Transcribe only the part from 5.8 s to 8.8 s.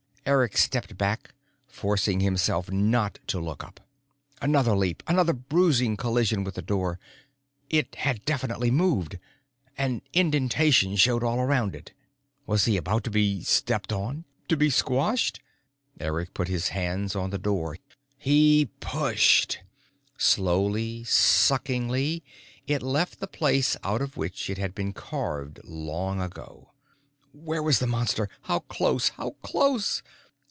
collision with the door. It had definitely